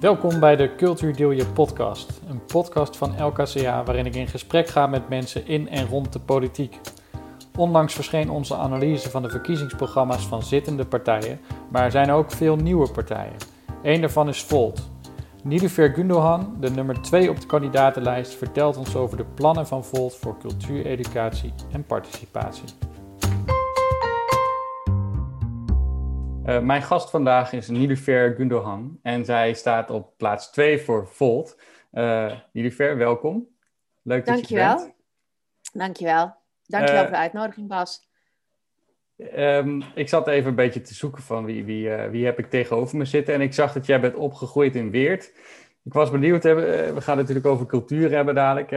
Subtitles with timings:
[0.00, 4.68] Welkom bij de Cultuur Deel Je podcast, een podcast van LKCA waarin ik in gesprek
[4.68, 6.80] ga met mensen in en rond de politiek.
[7.56, 11.40] Onlangs verscheen onze analyse van de verkiezingsprogramma's van zittende partijen,
[11.70, 13.36] maar er zijn ook veel nieuwe partijen.
[13.82, 14.90] Eén daarvan is Volt.
[15.42, 20.16] Nilufer Gundogan, de nummer 2 op de kandidatenlijst, vertelt ons over de plannen van Volt
[20.16, 22.68] voor cultuur, educatie en participatie.
[26.48, 31.60] Uh, mijn gast vandaag is Nilufer Gundogan en zij staat op plaats 2 voor Volt.
[31.92, 33.48] Uh, Nilufer, welkom.
[34.02, 34.78] Leuk dat Dankjewel.
[34.78, 34.94] je bent.
[35.72, 36.34] Dankjewel.
[36.66, 38.08] Dankjewel uh, voor de uitnodiging, Bas.
[39.36, 42.50] Um, ik zat even een beetje te zoeken van wie, wie, uh, wie heb ik
[42.50, 43.34] tegenover me zitten.
[43.34, 45.32] En ik zag dat jij bent opgegroeid in Weert.
[45.84, 48.68] Ik was benieuwd, we gaan het natuurlijk over cultuur hebben dadelijk.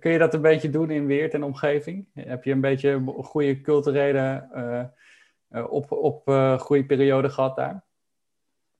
[0.00, 2.06] Kun je dat een beetje doen in Weert en omgeving?
[2.14, 4.48] Heb je een beetje goede culturele
[5.68, 6.22] op, op
[6.60, 7.84] groeiperiode gehad daar?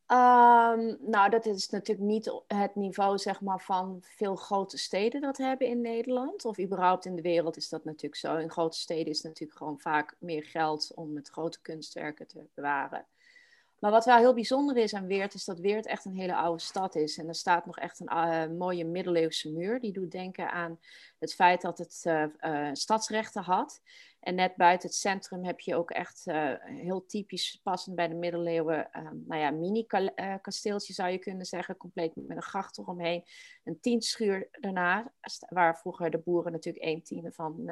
[0.06, 5.37] Um, nou, dat is natuurlijk niet het niveau zeg maar, van veel grote steden dat
[5.37, 6.45] hebben in Nederland.
[6.45, 8.37] Of überhaupt in de wereld is dat natuurlijk zo.
[8.37, 13.07] In grote steden is natuurlijk gewoon vaak meer geld om met grote kunstwerken te bewaren.
[13.79, 16.62] Maar wat wel heel bijzonder is aan Weert, is dat Weert echt een hele oude
[16.62, 17.18] stad is.
[17.18, 19.80] En er staat nog echt een uh, mooie middeleeuwse muur.
[19.80, 20.79] Die doet denken aan
[21.18, 22.09] het feit dat het
[22.79, 23.80] stadsrechten had.
[24.23, 26.24] En net buiten het centrum heb je ook echt
[26.65, 28.88] heel typisch passend bij de middeleeuwen,
[29.26, 31.76] nou ja, mini-kasteeltje zou je kunnen zeggen.
[31.76, 33.24] Compleet met een gracht eromheen.
[33.64, 35.12] Een tientschuur daarna,
[35.48, 37.70] waar vroeger de boeren natuurlijk een tiende van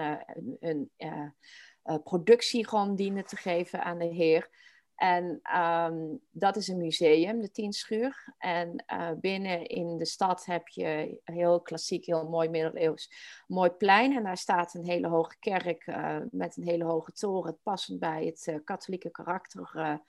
[0.61, 0.91] hun
[2.05, 4.49] productie gewoon dienden te geven aan de heer.
[5.01, 8.35] En um, dat is een museum, de Tienschuur.
[8.39, 13.13] En uh, binnen in de stad heb je heel klassiek, heel mooi middeleeuws,
[13.47, 14.17] mooi plein.
[14.17, 18.25] En daar staat een hele hoge kerk uh, met een hele hoge toren, passend bij
[18.25, 20.01] het uh, katholieke karakter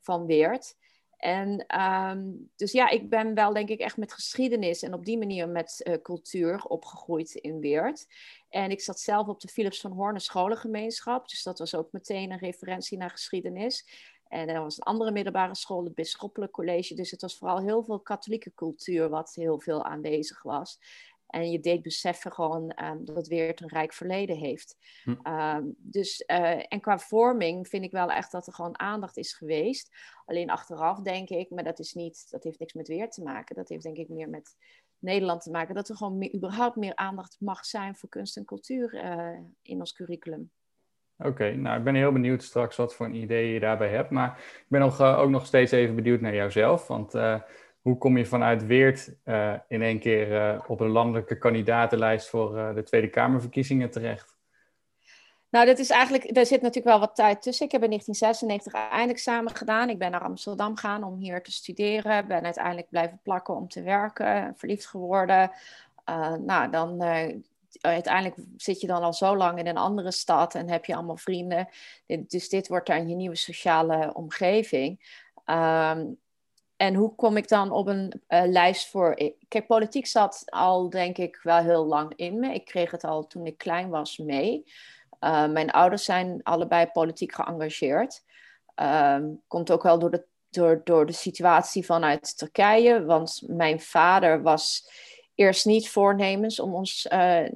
[0.00, 0.76] van Weert.
[1.16, 5.18] En um, dus ja, ik ben wel denk ik echt met geschiedenis en op die
[5.18, 8.06] manier met cultuur opgegroeid in Weert.
[8.48, 12.30] En ik zat zelf op de Philips van Hoorn scholengemeenschap, dus dat was ook meteen
[12.30, 14.08] een referentie naar geschiedenis.
[14.30, 16.94] En er was een andere middelbare school, het Bisschoppelijk College.
[16.94, 20.78] Dus het was vooral heel veel katholieke cultuur wat heel veel aanwezig was.
[21.26, 24.76] En je deed beseffen gewoon um, dat het weer een rijk verleden heeft.
[25.02, 25.32] Hm.
[25.32, 29.32] Um, dus, uh, en qua vorming vind ik wel echt dat er gewoon aandacht is
[29.32, 29.90] geweest.
[30.24, 33.56] Alleen achteraf denk ik, maar dat, is niet, dat heeft niks met weer te maken.
[33.56, 34.56] Dat heeft denk ik meer met
[34.98, 35.74] Nederland te maken.
[35.74, 39.78] Dat er gewoon meer, überhaupt meer aandacht mag zijn voor kunst en cultuur uh, in
[39.78, 40.50] ons curriculum.
[41.22, 44.10] Oké, nou ik ben heel benieuwd straks wat voor een idee je daarbij hebt.
[44.10, 46.86] Maar ik ben nog, uh, ook nog steeds even benieuwd naar jouzelf.
[46.86, 47.40] Want uh,
[47.80, 52.82] hoe kom je vanuit Weert uh, in één keer op een landelijke kandidatenlijst voor de
[52.82, 54.38] Tweede Kamerverkiezingen terecht?
[55.50, 57.66] Nou, dat is eigenlijk, daar zit natuurlijk wel wat tijd tussen.
[57.66, 59.88] Ik heb in 1996 eindexamen gedaan.
[59.88, 62.26] Ik ben naar Amsterdam gegaan om hier te studeren.
[62.26, 64.52] Ben uiteindelijk blijven plakken om te werken.
[64.56, 65.50] Verliefd geworden.
[66.46, 67.02] nou, dan
[67.80, 71.16] uiteindelijk zit je dan al zo lang in een andere stad en heb je allemaal
[71.16, 71.68] vrienden.
[72.06, 75.18] Dus dit wordt dan je nieuwe sociale omgeving.
[75.46, 76.18] Um,
[76.76, 79.34] en hoe kom ik dan op een uh, lijst voor.
[79.48, 82.54] Kijk, politiek zat al, denk ik, wel heel lang in me.
[82.54, 84.64] Ik kreeg het al toen ik klein was mee.
[85.20, 88.24] Uh, mijn ouders zijn allebei politiek geëngageerd.
[88.76, 93.04] Um, komt ook wel door de, door, door de situatie vanuit Turkije.
[93.04, 94.90] Want mijn vader was
[95.40, 97.06] eerst niet voornemens om ons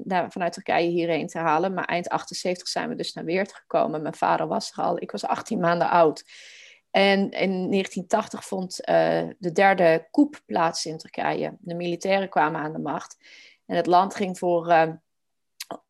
[0.05, 1.75] naar, vanuit Turkije hierheen te halen.
[1.75, 4.03] Maar eind 78 zijn we dus naar Weert gekomen.
[4.03, 6.25] Mijn vader was er al, ik was 18 maanden oud.
[6.95, 8.95] En in 1980 vond uh,
[9.39, 11.57] de derde coup plaats in Turkije.
[11.59, 13.17] De militairen kwamen aan de macht.
[13.67, 14.89] En het land ging voor uh,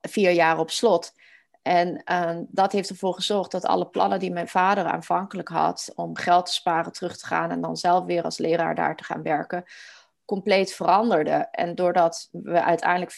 [0.01, 1.13] vier jaar op slot.
[1.63, 6.17] En uh, dat heeft ervoor gezorgd dat alle plannen die mijn vader aanvankelijk had om
[6.17, 9.23] geld te sparen, terug te gaan en dan zelf weer als leraar daar te gaan
[9.23, 9.65] werken,
[10.25, 11.49] compleet veranderde.
[11.51, 13.13] En doordat we uiteindelijk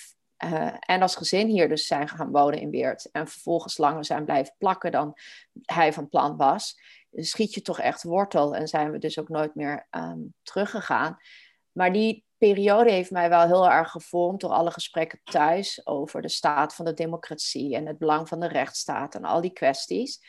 [0.44, 4.24] uh, en als gezin hier dus zijn gaan wonen in Weert en vervolgens langer zijn
[4.24, 5.14] blijven plakken dan
[5.62, 6.80] hij van plan was,
[7.12, 11.16] schiet je toch echt wortel en zijn we dus ook nooit meer um, teruggegaan.
[11.72, 16.28] Maar die periode heeft mij wel heel erg gevormd door alle gesprekken thuis over de
[16.28, 20.20] staat van de democratie en het belang van de rechtsstaat en al die kwesties.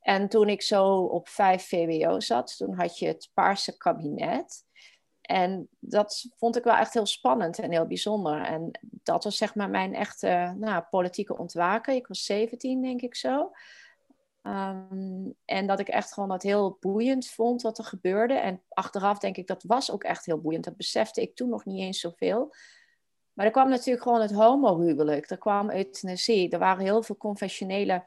[0.00, 4.65] En toen ik zo op 5 VWO zat, toen had je het Paarse kabinet.
[5.26, 8.42] En dat vond ik wel echt heel spannend en heel bijzonder.
[8.42, 11.94] En dat was zeg maar mijn echte nou, politieke ontwaken.
[11.94, 13.50] Ik was 17, denk ik zo.
[14.42, 18.34] Um, en dat ik echt gewoon dat heel boeiend vond wat er gebeurde.
[18.34, 20.64] En achteraf denk ik, dat was ook echt heel boeiend.
[20.64, 22.54] Dat besefte ik toen nog niet eens zoveel.
[23.32, 25.30] Maar er kwam natuurlijk gewoon het homohuwelijk.
[25.30, 26.50] Er kwam euthanasie.
[26.50, 28.04] Er waren heel veel conventionele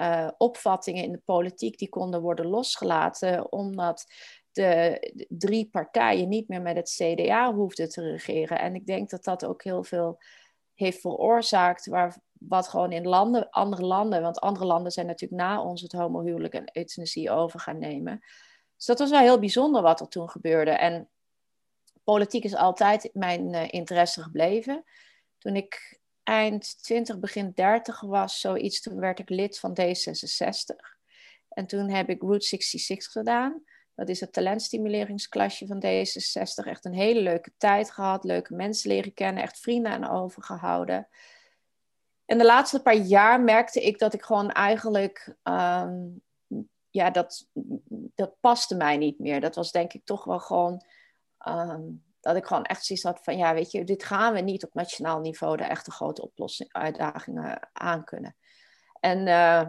[0.00, 3.52] uh, opvattingen in de politiek die konden worden losgelaten.
[3.52, 4.06] Omdat
[4.58, 8.60] de, drie partijen niet meer met het CDA hoefden te regeren.
[8.60, 10.18] En ik denk dat dat ook heel veel
[10.74, 15.62] heeft veroorzaakt, waar, wat gewoon in landen, andere landen, want andere landen zijn natuurlijk na
[15.62, 18.20] ons het homohuwelijk en euthanasie over gaan nemen.
[18.76, 20.70] Dus dat was wel heel bijzonder wat er toen gebeurde.
[20.70, 21.08] En
[22.04, 24.84] politiek is altijd mijn uh, interesse gebleven.
[25.38, 30.96] Toen ik eind 20, begin 30 was, zoiets, toen werd ik lid van D66.
[31.48, 33.62] En toen heb ik Route 66 gedaan.
[33.98, 36.66] Dat is het talentstimuleringsklassje van D66.
[36.66, 41.08] Echt een hele leuke tijd gehad, leuke mensen leren kennen, echt vrienden aan overgehouden.
[42.24, 45.96] En de laatste paar jaar merkte ik dat ik gewoon eigenlijk, ehm,
[46.90, 47.46] ja, dat,
[48.14, 49.40] dat paste mij niet meer.
[49.40, 50.84] Dat was denk ik toch wel gewoon,
[51.38, 51.82] ehm,
[52.20, 54.74] dat ik gewoon echt zoiets had van, ja, weet je, dit gaan we niet op
[54.74, 58.36] nationaal niveau de echte grote oplossing, uitdagingen aankunnen.
[59.00, 59.66] En uh,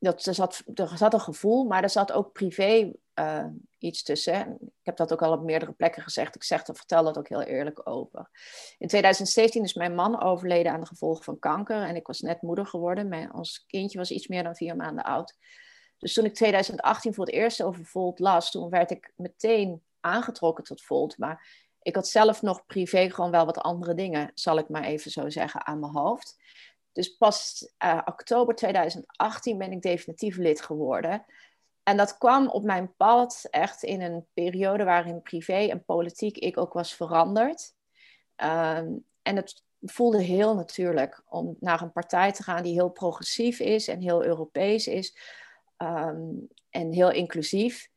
[0.00, 3.46] dat, er, zat, er zat een gevoel, maar er zat ook privé uh,
[3.78, 4.58] iets tussen.
[4.60, 6.34] Ik heb dat ook al op meerdere plekken gezegd.
[6.34, 8.30] Ik zeg, vertel dat ook heel eerlijk over.
[8.78, 11.82] In 2017 is mijn man overleden aan de gevolgen van kanker.
[11.82, 13.08] En ik was net moeder geworden.
[13.08, 15.36] Mijn, ons kindje was iets meer dan vier maanden oud.
[15.98, 20.64] Dus toen ik 2018 voor het eerst over Volt las, toen werd ik meteen aangetrokken
[20.64, 21.18] tot Volt.
[21.18, 25.10] Maar ik had zelf nog privé gewoon wel wat andere dingen, zal ik maar even
[25.10, 26.36] zo zeggen, aan mijn hoofd.
[26.92, 31.24] Dus pas uh, oktober 2018 ben ik definitief lid geworden.
[31.82, 36.58] En dat kwam op mijn pad echt in een periode waarin privé en politiek ik
[36.58, 37.74] ook was veranderd.
[38.36, 43.60] Um, en het voelde heel natuurlijk om naar een partij te gaan die heel progressief
[43.60, 45.18] is en heel Europees is.
[45.76, 47.88] Um, en heel inclusief.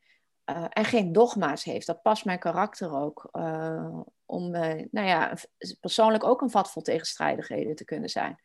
[0.50, 1.86] Uh, en geen dogma's heeft.
[1.86, 3.28] Dat past mijn karakter ook.
[3.32, 5.36] Uh, om nou ja,
[5.80, 8.38] persoonlijk ook een vat vol tegenstrijdigheden te kunnen zijn.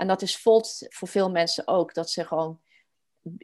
[0.00, 1.94] En dat is Volt voor veel mensen ook.
[1.94, 2.60] Dat ze gewoon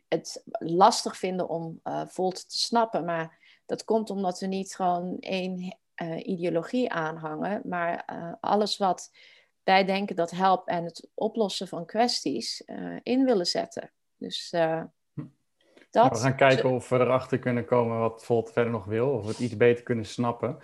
[0.09, 3.05] het lastig vinden om uh, Volt te snappen.
[3.05, 7.61] Maar dat komt omdat we niet gewoon één uh, ideologie aanhangen.
[7.65, 9.11] Maar uh, alles wat
[9.65, 12.65] wij denken dat helpt en het oplossen van kwesties
[13.03, 13.93] in willen zetten.
[14.17, 15.25] Dus hm.
[15.91, 16.11] dat...
[16.11, 19.11] we gaan kijken of we erachter kunnen komen wat Volt verder nog wil.
[19.11, 20.59] Of we het iets beter kunnen snappen.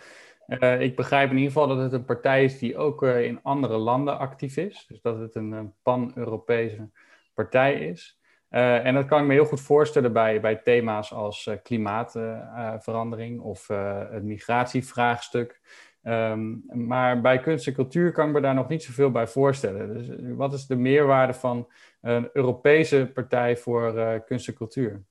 [0.47, 3.43] Uh, ik begrijp in ieder geval dat het een partij is die ook uh, in
[3.43, 4.85] andere landen actief is.
[4.89, 6.91] Dus dat het een, een pan-Europese
[7.35, 8.21] partij is.
[8.49, 13.69] En dat kan ik me heel goed voorstellen bij, bij thema's als klimaatverandering of
[14.11, 15.61] het migratievraagstuk.
[16.03, 19.95] Um, maar bij kunst en cultuur kan ik me daar nog niet zoveel bij voorstellen.
[19.95, 21.69] Dus wat is de meerwaarde van
[22.01, 25.05] een Europese partij voor kunst en cultuur?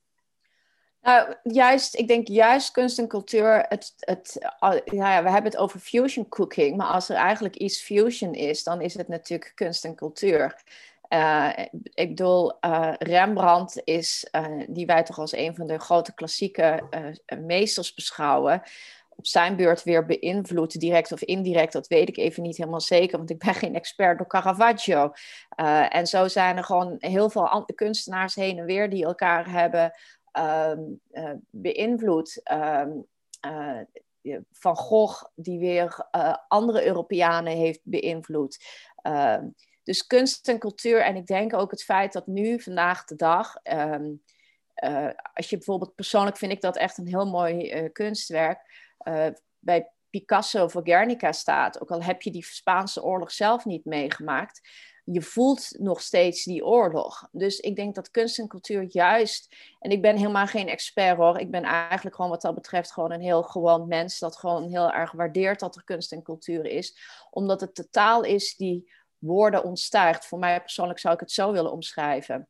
[1.02, 4.36] Nou, juist, ik denk juist kunst en cultuur, het, het,
[4.84, 8.80] ja, we hebben het over fusion cooking, maar als er eigenlijk iets fusion is, dan
[8.80, 10.62] is het natuurlijk kunst en cultuur.
[11.08, 11.50] Uh,
[11.94, 16.82] ik bedoel, uh, Rembrandt is, uh, die wij toch als een van de grote klassieke
[17.40, 18.62] meesters beschouwen,
[19.08, 23.18] op zijn beurt weer beïnvloed, direct of indirect, dat weet ik even niet helemaal zeker,
[23.18, 25.12] want ik ben geen expert door Caravaggio.
[25.88, 29.92] en zo zijn er gewoon heel veel kunstenaars heen en weer die elkaar hebben
[31.50, 32.40] beïnvloed.
[32.52, 33.06] Um,
[33.46, 33.80] uh,
[34.52, 38.64] van Gogh, die weer uh, andere Europeanen heeft beïnvloed.
[38.96, 39.48] Ehm,
[39.82, 41.00] dus kunst en cultuur.
[41.00, 43.54] En ik denk ook het feit dat nu, vandaag de dag.
[45.32, 48.90] als je bijvoorbeeld persoonlijk vind ik dat echt een heel mooi kunstwerk.
[49.58, 51.80] bij Picasso voor Guernica staat.
[51.80, 54.60] Ook al heb je die Spaanse oorlog zelf niet meegemaakt
[55.04, 57.28] je voelt nog steeds die oorlog.
[57.32, 59.56] Dus ik denk dat kunst en cultuur juist.
[59.78, 61.38] En ik ben helemaal geen expert hoor.
[61.38, 64.18] Ik ben eigenlijk gewoon wat dat betreft gewoon een heel gewoon mens.
[64.18, 66.96] Dat gewoon heel erg waardeert dat er kunst en cultuur is.
[67.30, 70.26] Omdat het de taal is die woorden ontstijgt.
[70.26, 72.48] Voor mij persoonlijk zou ik het zo willen omschrijven.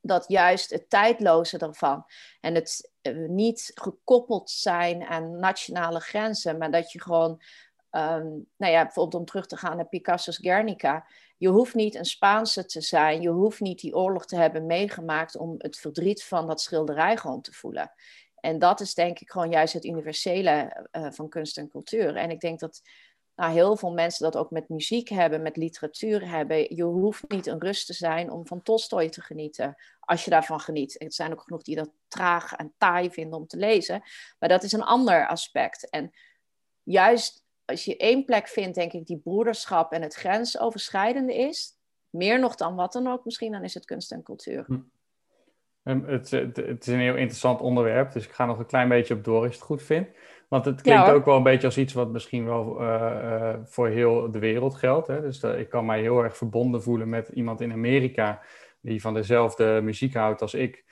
[0.00, 2.04] Dat juist het tijdloze ervan
[2.40, 7.30] en het eh, niet gekoppeld zijn aan nationale grenzen, maar dat je gewoon,
[7.90, 11.06] um, nou ja, bijvoorbeeld om terug te gaan naar Picasso's Guernica,
[11.40, 15.36] je hoeft niet een Spaanse te zijn, je hoeft niet die oorlog te hebben meegemaakt
[15.36, 17.92] om het verdriet van dat schilderij gewoon te voelen.
[18.40, 22.16] En dat is denk ik gewoon juist het universele uh, van kunst en cultuur.
[22.16, 22.82] En ik denk dat
[23.36, 26.76] nou, heel veel mensen dat ook met muziek hebben, met literatuur hebben.
[26.76, 30.60] Je hoeft niet een rust te zijn om van Tolstoy te genieten, als je daarvan
[30.60, 31.02] geniet.
[31.02, 34.02] Er zijn ook genoeg die dat traag en taai vinden om te lezen.
[34.38, 35.90] Maar dat is een ander aspect.
[35.90, 36.10] En
[36.82, 41.78] juist als je één plek vindt, denk ik, die broederschap en het grensoverschrijdende is,
[42.10, 44.64] meer nog dan wat dan ook misschien, dan is het kunst en cultuur.
[44.66, 44.78] Hm.
[45.82, 48.88] Um, het, het, het, is een heel interessant onderwerp, dus ik ga nog een klein
[48.88, 50.10] beetje op door als je het goed vindt.
[50.48, 52.86] Want het klinkt ook wel een beetje als iets wat misschien wel uh,
[53.24, 55.06] uh, voor heel de wereld geldt.
[55.06, 55.20] Hè?
[55.20, 58.42] Dus uh, ik kan mij heel erg verbonden voelen met iemand in Amerika
[58.80, 60.84] die van dezelfde muziek houdt als ik.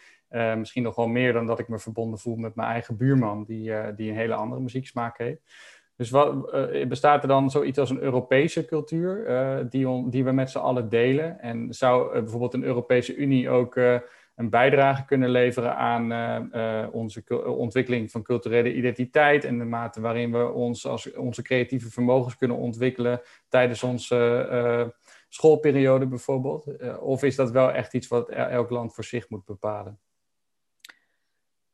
[0.57, 3.95] misschien nog wel meer dan dat ik me verbonden voel met mijn eigen buurman, die,
[3.95, 5.41] die een hele andere muzieksmaak heeft.
[5.99, 6.51] Dus wat,
[6.89, 9.27] bestaat er dan zoiets als een Europese cultuur
[9.71, 11.41] die, die we met z'n allen delen?
[11.41, 13.77] En zou bijvoorbeeld een Europese Unie ook
[14.35, 20.53] een bijdrage kunnen leveren aan onze ontwikkeling van culturele identiteit en de mate waarin we
[20.53, 24.93] ons als onze creatieve vermogens kunnen ontwikkelen tijdens onze
[25.29, 26.67] schoolperiode bijvoorbeeld?
[27.01, 29.99] of is dat wel echt iets wat elk land voor zich moet bepalen?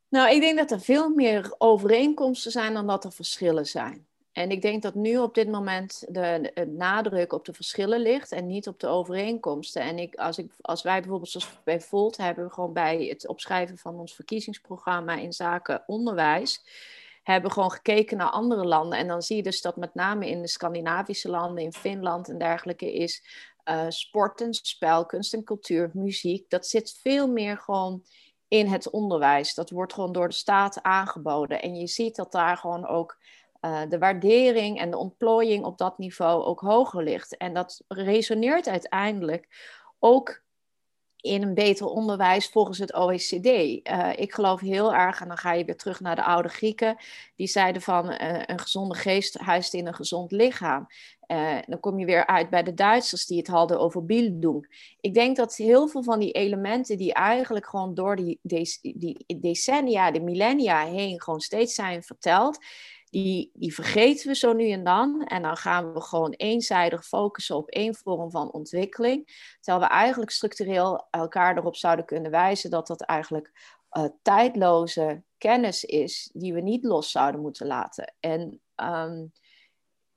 [0.08, 4.06] Nou, ik denk dat er veel meer overeenkomsten zijn dan dat er verschillen zijn.
[4.34, 8.46] En ik denk dat nu op dit moment de, nadruk op de verschillen ligt en
[8.46, 9.82] niet op de overeenkomsten.
[9.82, 13.28] En ik, als, ik, als wij bijvoorbeeld, zoals bij Volt hebben, we gewoon bij het
[13.28, 16.64] opschrijven van ons verkiezingsprogramma in zaken onderwijs,
[17.22, 18.98] hebben gewoon gekeken naar andere landen.
[18.98, 22.38] En dan zie je dus dat met name in de Scandinavische landen, in Finland en
[22.38, 23.24] dergelijke, is
[23.64, 28.04] uh, sport spel, kunst en cultuur, muziek, dat zit veel meer gewoon
[28.48, 29.54] in het onderwijs.
[29.54, 31.62] Dat wordt gewoon door de staat aangeboden.
[31.62, 33.16] En je ziet dat daar gewoon ook
[33.64, 37.36] uh, de waardering en de ontplooiing op dat niveau ook hoger ligt.
[37.36, 39.48] En dat resoneert uiteindelijk
[39.98, 40.42] ook
[41.24, 43.46] in een beter onderwijs volgens het OECD.
[43.82, 46.96] Eh, ik geloof heel erg, en dan ga je weer terug naar de oude Grieken,
[47.36, 50.86] die zeiden van uh, een gezonde geest huist in een gezond lichaam.
[51.66, 54.94] Dan kom je weer uit bij de Duitsers die het hadden over Bildung.
[55.00, 58.78] Ik denk dat heel veel van die elementen die eigenlijk gewoon door die, die,
[59.26, 62.58] die decennia, de millennia heen gewoon steeds zijn verteld,
[63.14, 65.24] die, die vergeten we zo nu en dan.
[65.26, 69.26] En dan gaan we gewoon eenzijdig focussen op één vorm van ontwikkeling.
[69.60, 75.84] Terwijl we eigenlijk structureel elkaar erop zouden kunnen wijzen dat dat eigenlijk uh, tijdloze kennis
[75.84, 78.14] is die we niet los zouden moeten laten.
[78.20, 79.32] En um,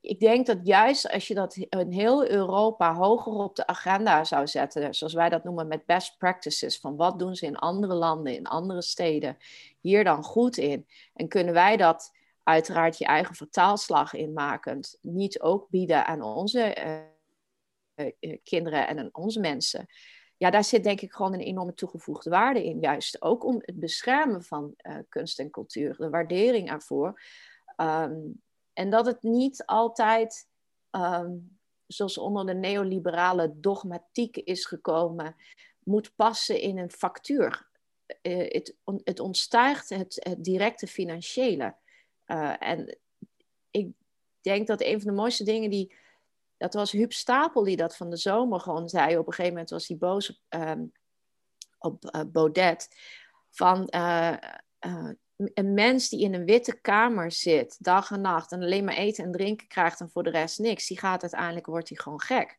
[0.01, 4.47] ik denk dat juist als je dat in heel Europa hoger op de agenda zou
[4.47, 8.35] zetten, zoals wij dat noemen met best practices, van wat doen ze in andere landen,
[8.35, 9.37] in andere steden,
[9.79, 10.87] hier dan goed in.
[11.13, 12.15] En kunnen wij dat
[12.47, 17.01] uiteraard je eigen vertaalslag inmakend niet ook bieden aan onze eh,
[17.93, 19.85] eh, kinderen en aan onze mensen.
[20.37, 22.79] Ja, daar zit denk ik gewoon een enorme toegevoegde waarde in.
[22.79, 27.21] Juist ook om het beschermen van uh, kunst en cultuur, de waardering ervoor.
[27.77, 28.41] Um,
[28.73, 30.47] en dat het niet altijd,
[30.91, 35.35] um, zoals onder de neoliberale dogmatiek is gekomen,
[35.83, 37.69] moet passen in een factuur.
[38.21, 41.75] Het, het ontstijgt het directe financiële.
[42.27, 42.97] Uh, en
[43.71, 43.91] ik
[44.41, 45.95] denk dat een van de mooiste dingen die.
[46.57, 49.17] Dat was Huub Stapel die dat van de zomer gewoon zei.
[49.17, 50.41] Op een gegeven moment was hij boos
[51.79, 52.95] op, uh, Baudet.
[53.49, 54.37] Van uh,
[55.53, 59.23] een mens die in een witte kamer zit, dag en nacht, en alleen maar eten
[59.23, 62.57] en drinken krijgt en voor de rest niks, die gaat uiteindelijk, wordt hij gewoon gek.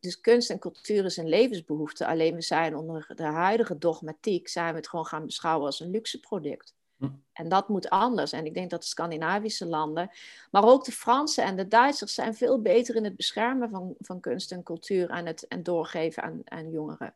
[0.00, 2.06] Dus kunst en cultuur is een levensbehoefte.
[2.06, 5.90] Alleen we zijn onder de huidige dogmatiek, zijn we het gewoon gaan beschouwen als een
[5.90, 6.74] luxe product.
[6.98, 7.08] Hm.
[7.32, 8.32] En dat moet anders.
[8.32, 10.10] En ik denk dat de Scandinavische landen,
[10.50, 14.20] maar ook de Fransen en de Duitsers zijn veel beter in het beschermen van, van
[14.20, 17.14] kunst en cultuur en het en doorgeven aan, aan jongeren.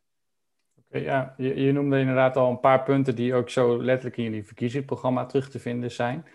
[0.88, 4.24] Okay, ja, je, je, noemde inderdaad al een paar punten die ook zo letterlijk in
[4.24, 6.26] jullie verkiezingsprogramma terug te vinden zijn.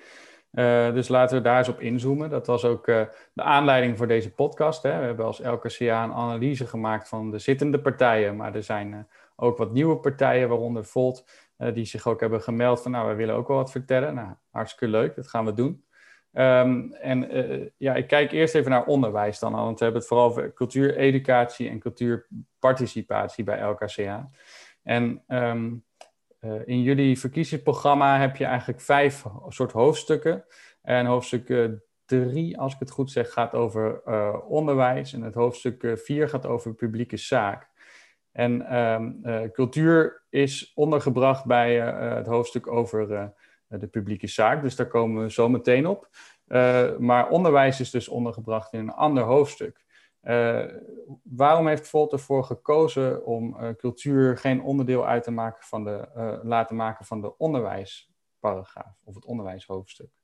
[0.52, 2.30] Uh, dus laten we daar eens op inzoomen.
[2.30, 3.02] Dat was ook uh,
[3.34, 4.84] de aanleiding voor deze podcast.
[4.84, 5.00] Hè.
[5.00, 8.98] We hebben als LKCA een analyse gemaakt van de zittende partijen, maar er zijn uh,
[9.36, 11.26] ook wat nieuwe partijen, waaronder Volt,
[11.74, 14.14] die zich ook hebben gemeld van, nou, wij willen ook wel wat vertellen.
[14.14, 15.86] Nou, hartstikke leuk, dat gaan we doen.
[16.38, 20.10] Um, en uh, ja, ik kijk eerst even naar onderwijs dan, want we hebben het
[20.10, 24.30] vooral over cultuur, educatie en cultuurparticipatie bij LKCA.
[24.84, 25.84] En um,
[26.40, 30.46] uh, in jullie verkiezingsprogramma heb je eigenlijk vijf soort hoofdstukken.
[30.82, 31.70] En hoofdstuk
[32.06, 34.04] drie, als ik het goed zeg, gaat over
[34.44, 35.14] onderwijs.
[35.14, 37.67] En het hoofdstuk vier gaat over publieke zaak.
[38.38, 43.08] En um, uh, cultuur is ondergebracht bij uh, het hoofdstuk over
[43.68, 46.10] de publieke zaak, dus daar komen we zo meteen op.
[46.98, 49.86] maar onderwijs is dus ondergebracht in een ander hoofdstuk.
[51.24, 56.08] waarom heeft Volt ervoor gekozen om cultuur geen onderdeel uit te maken van de,
[56.44, 60.17] laten maken van de onderwijsparagraaf of het onderwijshoofdstuk?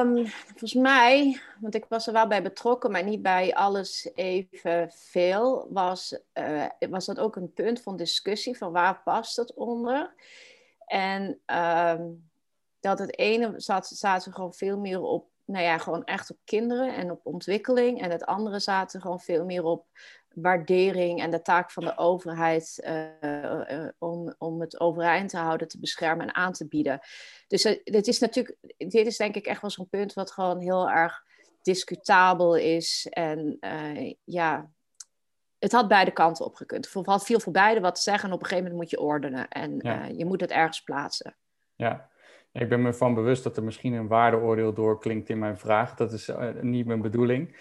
[0.00, 5.66] Um, volgens mij, want ik was er wel bij betrokken, maar niet bij alles evenveel,
[5.70, 10.14] was, uh, was dat ook een punt van discussie van waar past het onder.
[10.86, 12.30] En um,
[12.80, 16.94] dat het ene zat, zaten gewoon veel meer op, nou ja, gewoon echt op kinderen
[16.94, 18.00] en op ontwikkeling.
[18.00, 19.86] En het andere zaten gewoon veel meer op
[20.34, 25.80] waardering en de taak van de overheid uh, om, om het overeind te houden, te
[25.80, 27.00] beschermen en aan te bieden.
[27.46, 30.60] Dus uh, dit is natuurlijk, dit is denk ik echt wel zo'n punt wat gewoon
[30.60, 31.22] heel erg
[31.62, 33.06] discutabel is.
[33.10, 33.58] En
[34.24, 34.70] ja,
[35.58, 36.94] het had beide kanten op gekund.
[36.94, 39.06] Er valt veel voor beide wat te zeggen en op een gegeven moment moet je
[39.06, 39.48] ordenen.
[39.48, 39.76] En
[40.16, 41.36] je moet het ergens plaatsen.
[41.74, 42.08] Ja,
[42.52, 45.94] ik ben me van bewust dat er misschien een waardeoordeel doorklinkt in mijn vraag.
[45.94, 47.56] Dat is niet mijn bedoeling.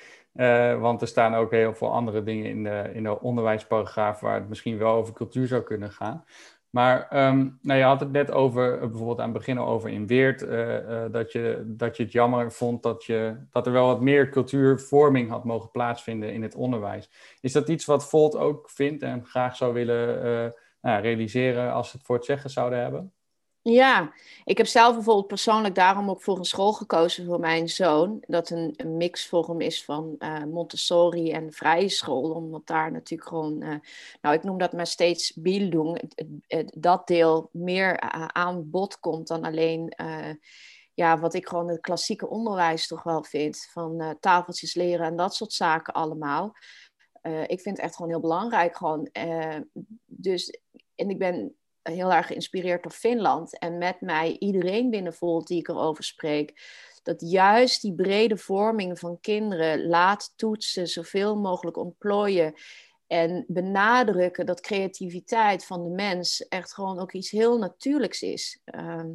[0.79, 4.49] Want er staan ook heel veel andere dingen in de, in de onderwijsparagraaf waar het
[4.49, 6.23] misschien wel over cultuur zou kunnen gaan.
[6.69, 10.07] Maar um, nou, je had het net over, eh, bijvoorbeeld aan het begin over in
[10.07, 14.01] Weert, uh, dat, je, dat je het jammer vond dat, je, dat er wel wat
[14.01, 17.09] meer cultuurvorming had mogen plaatsvinden in het onderwijs.
[17.41, 21.97] Is dat iets wat Volt ook vindt en graag zou willen nou, realiseren als ze
[21.97, 23.13] het voor het zeggen zouden hebben?
[23.61, 24.13] Ja,
[24.43, 28.23] ik heb zelf bijvoorbeeld persoonlijk daarom ook voor een school gekozen voor mijn zoon.
[28.27, 32.31] Dat een, een mixvorm is van uh, Montessori en vrije school.
[32.31, 33.75] Omdat daar natuurlijk gewoon, uh,
[34.21, 36.01] nou ik noem dat maar steeds Bildung,
[36.73, 39.93] dat deel meer uh, aan bod komt dan alleen
[40.93, 43.67] ja, wat ik gewoon het klassieke onderwijs toch wel vind.
[43.71, 46.55] Van tafeltjes leren en dat soort zaken allemaal.
[47.47, 48.77] ik vind het echt gewoon heel belangrijk.
[48.77, 49.09] Gewoon,
[50.05, 50.59] dus,
[50.95, 51.58] en ik ben
[51.91, 53.59] heel erg geïnspireerd door Finland.
[53.59, 56.53] En met mij iedereen binnen Volt die ik erover spreek.
[57.03, 62.53] Dat juist die brede vorming van kinderen laat toetsen, zoveel mogelijk ontplooien.
[63.07, 68.59] En benadrukken dat creativiteit van de mens echt gewoon ook iets heel natuurlijks is.
[68.65, 69.09] Ehm,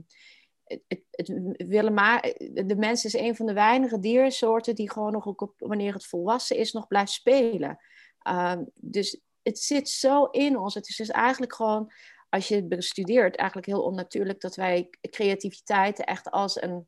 [0.65, 2.21] het, het, willen maar,
[2.53, 6.57] de mens is een van de weinige diersoorten die gewoon nog ook wanneer het volwassen
[6.57, 7.79] is, nog blijft spelen.
[8.19, 10.75] Ehm, dus het zit zo in ons.
[10.75, 11.93] Het is dus eigenlijk gewoon
[12.35, 16.87] als je het bestudeert, eigenlijk heel onnatuurlijk dat wij creativiteit echt als een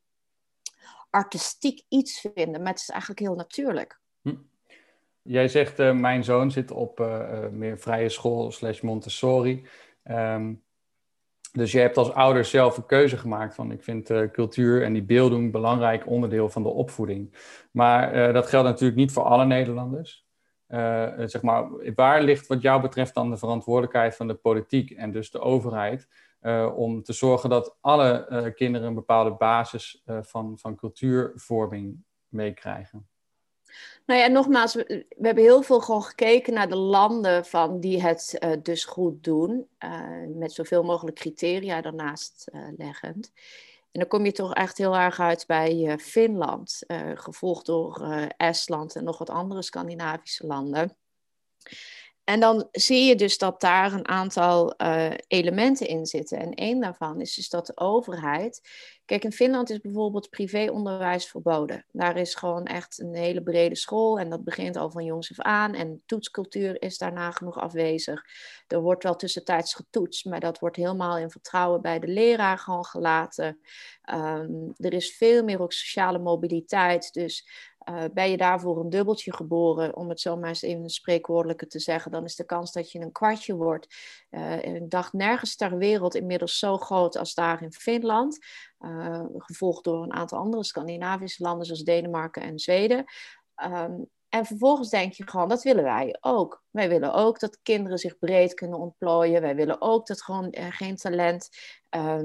[1.11, 2.63] artistiek iets vinden.
[2.63, 4.01] Maar het is eigenlijk heel natuurlijk.
[4.23, 4.35] Hm.
[5.23, 9.67] Jij zegt, uh, mijn zoon zit op uh, meer vrije school slash Montessori.
[10.05, 10.65] Um,
[11.53, 15.03] dus je hebt als ouder zelf een keuze gemaakt van ik vind cultuur en die
[15.03, 17.35] beelding een belangrijk onderdeel van de opvoeding.
[17.71, 20.26] Maar dat geldt natuurlijk niet voor alle Nederlanders.
[20.69, 25.13] Uh, zeg maar, waar ligt wat jou betreft dan de verantwoordelijkheid van de politiek en
[25.13, 26.09] dus de overheid
[26.43, 33.09] uh, om te zorgen dat alle kinderen een bepaalde basis van, van cultuurvorming meekrijgen?
[34.07, 38.03] Nou ja, nogmaals, we, we, hebben heel veel gewoon gekeken naar de landen van die
[38.03, 39.69] het dus goed doen,
[40.35, 43.33] met zoveel mogelijk criteria daarnaast leggend.
[43.97, 48.01] En dan kom je toch echt heel erg uit bij uh, Finland, uh, gevolgd door
[48.03, 50.97] uh, Estland en nog wat andere Scandinavische landen.
[52.27, 54.75] En dan zie je dus dat daar een aantal
[55.29, 56.39] elementen in zitten.
[56.39, 58.61] En één daarvan is dus dat de overheid
[59.07, 61.85] Kijk, in Finland is bijvoorbeeld privéonderwijs verboden.
[61.93, 65.41] Daar is gewoon echt een hele brede school en dat begint al van jongs af
[65.41, 65.75] aan.
[65.75, 68.25] En toetscultuur is daarna genoeg afwezig.
[68.67, 72.85] Er wordt wel tussentijds getoetst, maar dat wordt helemaal in vertrouwen bij de leraar gewoon
[72.85, 73.61] gelaten.
[74.03, 77.13] Ehm, er is veel meer ook sociale mobiliteit.
[77.13, 77.49] Dus
[77.91, 81.67] uh, ben je daarvoor een dubbeltje geboren, om het zo maar eens even een spreekwoordelijke
[81.67, 83.95] te zeggen, dan is de kans dat je een kwartje wordt.
[84.31, 88.39] Uh, ik dacht nergens ter wereld inmiddels zo groot als daar in Finland.
[88.81, 93.05] Uh, gevolgd door een aantal andere Scandinavische landen zoals Denemarken en Zweden.
[93.65, 96.65] Um, en vervolgens denk je gewoon, dat willen wij ook.
[96.71, 99.43] Wij willen ook dat kinderen zich breed kunnen ontplooien.
[99.43, 101.49] Wij willen ook dat gewoon geen talent
[101.97, 102.23] uh,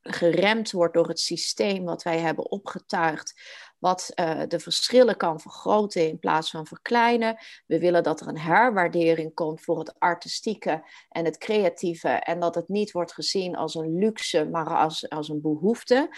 [0.00, 3.40] geremd wordt door het systeem wat wij hebben opgetuigd
[3.84, 7.36] wat uh, de verschillen kan vergroten in plaats van verkleinen.
[7.66, 12.54] We willen dat er een herwaardering komt voor het artistieke en het creatieve en dat
[12.54, 16.08] het niet wordt gezien als een luxe, maar als, als een behoefte.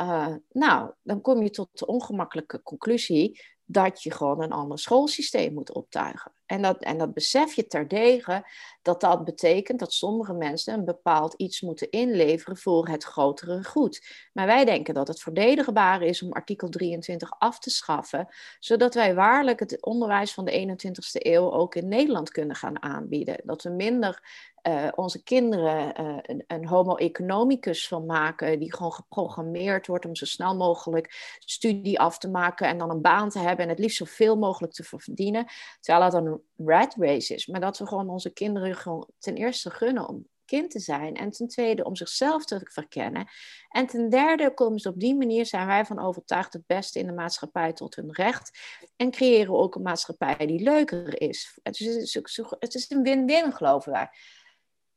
[0.00, 5.52] Uh, nou, dan kom je tot de ongemakkelijke conclusie dat je gewoon een ander schoolsysteem
[5.54, 6.32] moet optuigen.
[6.52, 8.44] En dat, en dat besef je terdege
[8.82, 14.28] dat dat betekent dat sommige mensen een bepaald iets moeten inleveren voor het grotere goed.
[14.32, 19.14] Maar wij denken dat het verdedigbaar is om artikel 23 af te schaffen, zodat wij
[19.14, 23.40] waarlijk het onderwijs van de 21ste eeuw ook in Nederland kunnen gaan aanbieden.
[23.44, 24.22] Dat we minder
[24.68, 30.24] uh, onze kinderen een, een, homo economicus van maken, die gewoon geprogrammeerd wordt om zo
[30.24, 33.96] snel mogelijk studie af te maken en dan een baan te hebben en het liefst
[33.96, 35.46] zoveel mogelijk te verdienen.
[35.80, 39.70] Terwijl dat een rat race is, maar dat we gewoon onze kinderen gewoon ten eerste
[39.70, 43.28] gunnen om kind te zijn en ten tweede om zichzelf te verkennen.
[43.68, 47.06] En ten derde komen ze op die manier, zijn wij van overtuigd, het beste in
[47.06, 48.58] de maatschappij tot hun recht.
[48.96, 51.58] En creëren ook een maatschappij die leuker is.
[51.62, 52.14] Het is,
[52.58, 54.08] het is een win-win, geloven wij.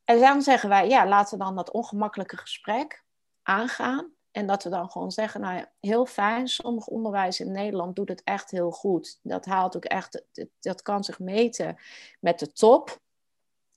[0.04, 3.04] En dan zeggen wij, ja, laten we dan dat ongemakkelijke gesprek
[3.42, 4.15] aangaan.
[4.36, 8.10] En dat we dan gewoon zeggen, nou ja, heel fijn, sommig onderwijs in Nederland doet
[8.10, 9.20] het echt heel goed.
[9.24, 10.24] Dat haalt ook echt,
[10.60, 11.78] dat kan zich meten
[12.20, 13.00] met de top.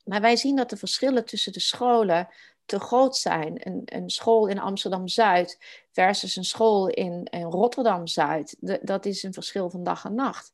[0.04, 2.28] Maar wij zien dat de verschillen tussen de scholen
[2.64, 3.66] te groot zijn.
[3.66, 5.58] Een, een school in Amsterdam-Zuid
[5.92, 10.52] versus een school in, in Rotterdam-Zuid, dat is een verschil van dag en nacht.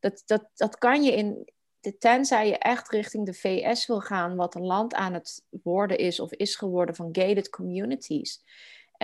[0.00, 1.48] Dat, dat, dat kan je in
[1.98, 6.20] tenzij je echt richting de VS wil gaan, wat een land aan het worden is
[6.20, 8.42] of is geworden van gated communities.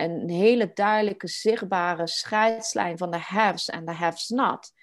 [0.01, 4.73] En een hele duidelijke, zichtbare scheidslijn van de haves en de haves not.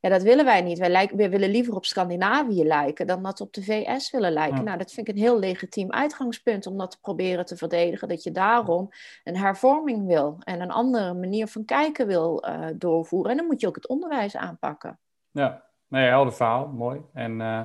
[0.00, 0.78] Ja, dat willen wij niet.
[0.78, 4.64] Wij, lijken, wij willen liever op Scandinavië lijken dan dat op de VS willen lijken.
[4.64, 8.08] Nou, dat vind ik een heel legitiem uitgangspunt om dat te proberen te verdedigen.
[8.08, 8.88] Dat je daarom
[9.24, 13.30] een hervorming wil en een andere manier van kijken wil uh, doorvoeren.
[13.30, 14.98] En dan moet je ook het onderwijs aanpakken.
[15.30, 17.00] Ja, nee, helder verhaal, mooi.
[17.12, 17.60] En uh,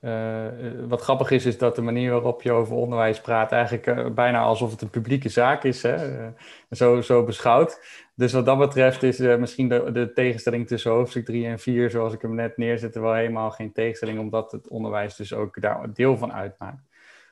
[0.00, 0.46] uh,
[0.88, 4.40] wat grappig is, is dat de manier waarop je over onderwijs praat eigenlijk uh, bijna
[4.40, 5.96] alsof het een publieke zaak is, hè?
[6.70, 7.80] zo, zo beschouwd.
[8.14, 12.12] Dus wat dat betreft is misschien de, de, tegenstelling tussen hoofdstuk 3 en 4, zoals
[12.12, 16.16] ik hem net neerzette, wel helemaal geen tegenstelling, omdat het onderwijs dus ook daar deel
[16.16, 16.88] van uitmaakt.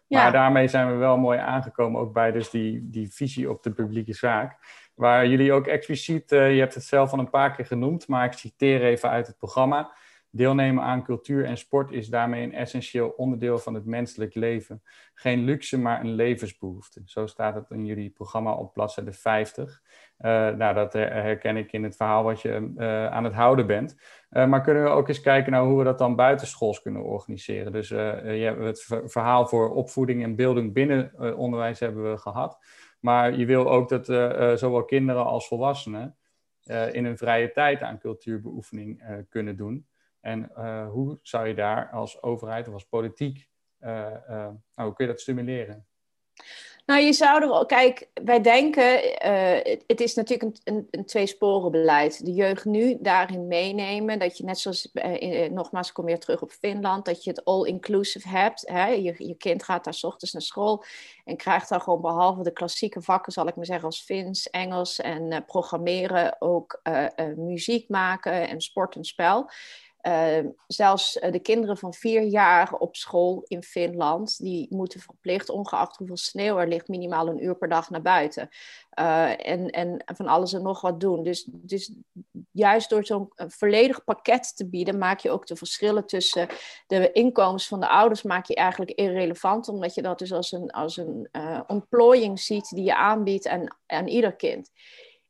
[0.06, 0.22] Ja.
[0.22, 3.70] Maar daarmee zijn we wel mooi aangekomen, ook bij dus die, die visie op de
[3.70, 4.56] publieke zaak.
[4.94, 8.32] Waar jullie ook expliciet, je hebt het zelf al een paar keer genoemd, maar ik
[8.32, 9.90] citeer even uit het programma.
[10.38, 14.82] Deelnemen aan cultuur en sport is daarmee een essentieel onderdeel van het menselijk leven.
[15.14, 17.02] Geen luxe, maar een levensbehoefte.
[17.04, 19.82] Zo staat het in jullie programma op bladzijde 50.
[20.18, 23.96] Uh, nou, dat herken ik in het verhaal wat je uh, aan het houden bent.
[24.30, 27.72] Uh, maar kunnen we ook eens kijken naar hoe we dat dan buitenschools kunnen organiseren?
[27.72, 32.58] Dus je het verhaal voor opvoeding en beelding binnen onderwijs hebben we gehad.
[33.00, 34.06] Maar je wil ook dat
[34.58, 36.16] zowel kinderen als volwassenen
[36.92, 39.87] in hun vrije tijd aan cultuurbeoefening kunnen doen.
[40.20, 43.48] En uh, hoe zou je daar als overheid of als politiek,
[43.80, 45.86] uh, uh, nou, hoe kun je dat stimuleren?
[46.86, 49.00] Nou, je zou er, kijk, wij denken,
[49.86, 52.24] het is natuurlijk een, een, een tweesporenbeleid.
[52.24, 54.90] De jeugd nu daarin meenemen, dat je net zoals,
[55.50, 58.68] nogmaals, kom weer terug op Finland, dat je het all-inclusive hebt.
[58.68, 58.86] Hè?
[58.86, 60.84] Je, je kind gaat daar s ochtends naar school
[61.24, 65.00] en krijgt daar gewoon behalve de klassieke vakken, zal ik maar zeggen, als Fins, Engels
[65.00, 66.82] en programmeren, ook
[67.36, 69.50] muziek maken en sport en spel.
[70.08, 75.48] Uh, zelfs eh, de kinderen van vier jaar op school in Finland, die moeten verplicht,
[75.48, 78.48] ongeacht hoeveel sneeuw er ligt, minimaal een uur per dag naar buiten.
[78.98, 81.22] Uh, en, en van alles en nog wat doen.
[81.22, 81.92] Dus, dus
[82.50, 86.48] juist door zo'n volledig pakket te bieden, maak je ook de verschillen tussen
[86.86, 90.70] de inkomens van de ouders, maak je eigenlijk irrelevant, omdat je dat dus als een,
[90.70, 91.28] als een
[91.66, 94.70] ontplooiing ziet die je aanbiedt aan, aan ieder kind.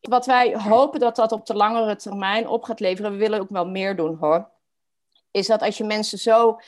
[0.01, 3.51] Wat wij hopen dat dat op de langere termijn op gaat leveren, we willen ook
[3.51, 4.57] wel meer doen hoor
[5.39, 6.59] is dat als je mensen zo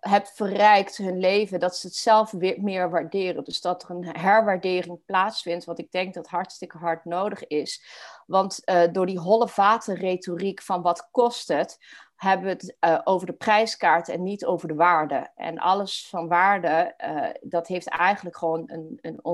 [0.00, 3.44] hebt verrijkt hun leven, dat ze het zelf weer meer waarderen.
[3.44, 7.84] Dus dat er een herwaardering plaatsvindt, wat ik denk dat hartstikke hard nodig is.
[8.26, 11.78] Want uh, door die holle vatenretoriek van wat kost het,
[12.16, 15.30] hebben we het uh, over de prijskaart en niet over de waarde.
[15.36, 19.24] En alles van waarde, uh, dat heeft eigenlijk gewoon een, een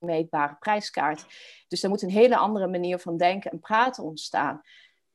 [0.00, 1.26] onmeetbare prijskaart.
[1.68, 4.62] Dus er moet een hele andere manier van denken en praten ontstaan.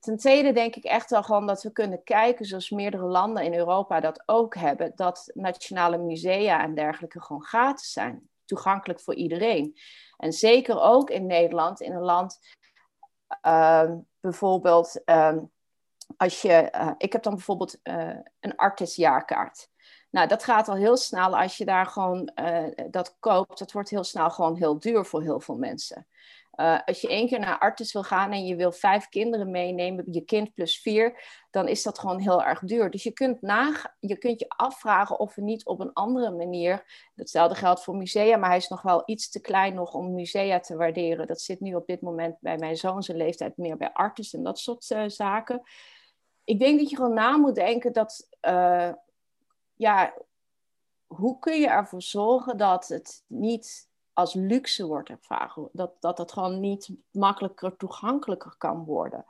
[0.01, 3.53] Ten tweede denk ik echt wel gewoon dat we kunnen kijken, zoals meerdere landen in
[3.53, 8.29] Europa dat ook hebben, dat nationale musea en dergelijke gewoon gratis zijn.
[8.45, 9.77] Toegankelijk voor iedereen.
[10.17, 12.39] En zeker ook in Nederland, in een land,
[13.45, 15.37] uh, bijvoorbeeld, uh,
[16.17, 19.69] als je, uh, ik heb dan bijvoorbeeld uh, een artistjaarkaart.
[20.09, 23.59] Nou, dat gaat al heel snel als je daar gewoon uh, dat koopt.
[23.59, 26.07] Dat wordt heel snel gewoon heel duur voor heel veel mensen.
[26.61, 30.05] Uh, als je één keer naar artis wil gaan en je wil vijf kinderen meenemen,
[30.11, 32.89] je kind plus vier, dan is dat gewoon heel erg duur.
[32.89, 37.09] Dus je kunt, na, je, kunt je afvragen of we niet op een andere manier,
[37.15, 40.59] hetzelfde geldt voor musea, maar hij is nog wel iets te klein nog om musea
[40.59, 41.27] te waarderen.
[41.27, 44.43] Dat zit nu op dit moment bij mijn zoon zijn leeftijd meer bij artis en
[44.43, 45.61] dat soort uh, zaken.
[46.43, 48.91] Ik denk dat je gewoon na moet denken dat, uh,
[49.73, 50.13] ja,
[51.05, 55.69] hoe kun je ervoor zorgen dat het niet als luxe wordt ervaren.
[55.71, 59.25] Dat, dat het gewoon niet makkelijker toegankelijker kan worden.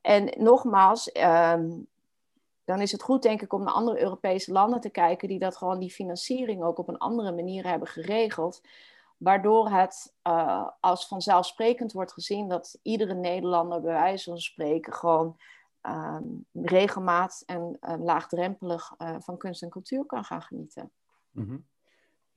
[0.00, 1.70] En nogmaals, ehm,
[2.64, 5.56] dan is het goed denk ik om naar andere Europese landen te kijken die dat
[5.56, 8.60] gewoon die financiering ook op een andere manier hebben geregeld.
[9.16, 15.36] Waardoor het uh, als vanzelfsprekend wordt gezien dat iedere Nederlander bij wijze van spreken gewoon
[15.82, 20.90] um, regelmaat en uh, laagdrempelig uh, van kunst en cultuur kan gaan genieten.
[21.30, 21.66] Mm.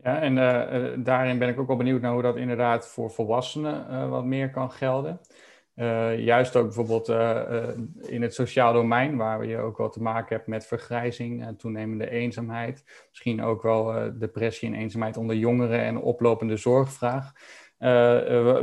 [0.04, 3.88] Ja, en uh, daarin ben ik ook wel benieuwd naar hoe dat inderdaad voor volwassenen
[3.90, 5.20] uh, wat meer kan gelden.
[6.18, 7.10] Juist ook bijvoorbeeld
[8.02, 12.10] in het sociaal domein, waar je ook wel te maken hebt met vergrijzing en toenemende
[12.10, 12.84] eenzaamheid.
[13.10, 17.32] Misschien ook wel depressie en eenzaamheid onder jongeren en oplopende zorgvraag.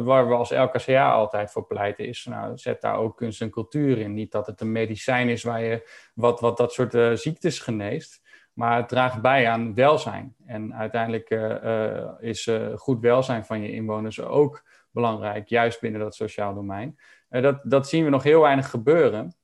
[0.04, 3.98] waar we als LKCA altijd voor pleiten is, nou, zet daar ook kunst en cultuur
[3.98, 4.14] in.
[4.14, 8.21] Niet dat het een medicijn is waar je wat, wat dat soort ziektes geneest.
[8.52, 10.34] Maar het draagt bij aan welzijn.
[10.46, 16.00] En uiteindelijk uh, uh, is uh, goed welzijn van je inwoners ook belangrijk, juist binnen
[16.00, 16.98] dat sociaal domein.
[17.28, 19.34] dat, dat zien we nog heel weinig gebeuren.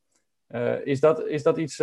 [0.85, 1.77] is, dat, is dat iets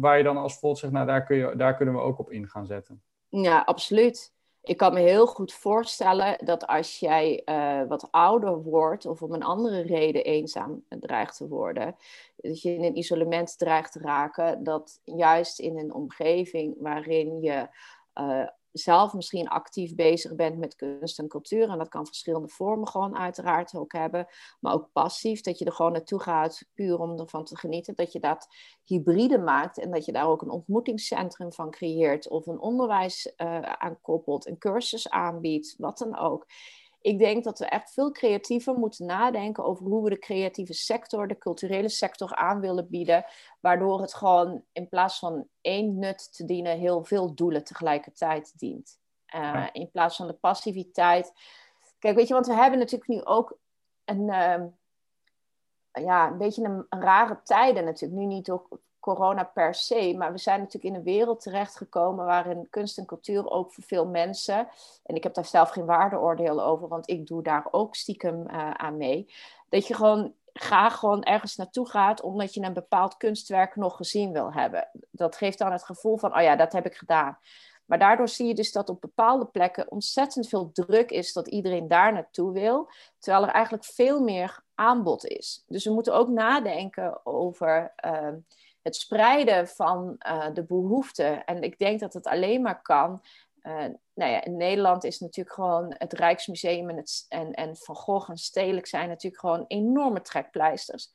[0.00, 2.30] waar je dan als Volt zegt, nou daar, kun je, daar kunnen we ook op
[2.30, 3.02] in gaan zetten?
[3.28, 4.32] Ja, absoluut
[4.68, 9.32] ik kan me heel goed voorstellen dat als jij uh, wat ouder wordt of om
[9.32, 11.96] een andere reden eenzaam dreigt te worden,
[12.36, 17.68] dat je in een isolement dreigt te raken, dat juist in een omgeving waarin je
[18.14, 21.68] uh, zelf misschien actief bezig bent met kunst en cultuur.
[21.68, 24.26] En dat kan verschillende vormen gewoon uiteraard ook hebben.
[24.60, 27.94] Maar ook passief, dat je er gewoon naartoe gaat puur om ervan te genieten.
[27.94, 28.48] Dat je dat
[28.84, 32.28] hybride maakt en dat je daar ook een ontmoetingscentrum van creëert.
[32.28, 36.46] Of een onderwijs uh, aan koppelt, een cursus aanbiedt, wat dan ook
[37.00, 41.28] ik denk dat we echt veel creatiever moeten nadenken over hoe we de creatieve sector,
[41.28, 43.24] de culturele sector aan willen bieden.
[43.60, 48.98] Waardoor het gewoon in plaats van één nut te dienen, heel veel doelen tegelijkertijd dient.
[49.34, 51.32] Uh, In plaats van de passiviteit.
[51.98, 53.58] Kijk, weet je, want we hebben natuurlijk nu ook
[54.04, 54.64] een, uh,
[56.04, 58.20] ja, een beetje een, een, rare tijden natuurlijk.
[58.20, 58.80] Nu niet ook
[59.14, 63.50] corona per se, maar we zijn natuurlijk in een wereld terechtgekomen waarin kunst en cultuur
[63.50, 64.68] ook voor veel mensen,
[65.04, 68.70] en ik heb daar zelf geen waardeoordeel over, want ik doe daar ook stiekem uh,
[68.70, 69.32] aan mee,
[69.68, 74.32] dat je gewoon graag gewoon ergens naartoe gaat omdat je een bepaald kunstwerk nog gezien
[74.32, 74.88] wil hebben.
[75.10, 77.38] Dat geeft dan het gevoel van, oh ja, dat heb ik gedaan.
[77.84, 81.88] Maar daardoor zie je dus dat op bepaalde plekken ontzettend veel druk is dat iedereen
[81.88, 85.64] daar naartoe wil, terwijl er eigenlijk veel meer aanbod is.
[85.66, 88.28] Dus we moeten ook nadenken over uh,
[88.88, 91.44] het spreiden van uh, de behoeften.
[91.44, 93.22] En ik denk dat het alleen maar kan.
[93.62, 93.74] Uh,
[94.14, 98.30] nou ja, in Nederland is natuurlijk gewoon het Rijksmuseum en, het, en, en Van Gogh
[98.30, 101.12] en Stedelijk zijn natuurlijk gewoon enorme trekpleisters.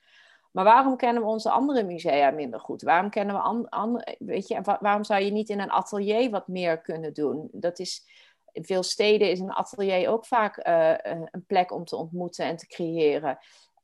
[0.51, 2.81] Maar waarom kennen we onze andere musea minder goed?
[2.81, 6.81] Waarom kennen we andere, weet je, waarom zou je niet in een atelier wat meer
[6.81, 7.49] kunnen doen?
[7.51, 8.05] Dat is,
[8.51, 10.93] in veel steden is een atelier ook vaak uh,
[11.31, 13.37] een plek om te ontmoeten en te creëren.